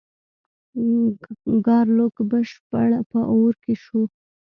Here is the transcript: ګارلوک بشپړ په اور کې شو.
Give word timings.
ګارلوک 1.65 2.15
بشپړ 2.29 2.89
په 3.09 3.19
اور 3.33 3.53
کې 3.63 3.73
شو. 3.83 4.01